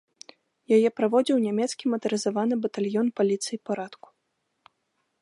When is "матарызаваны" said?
1.93-2.53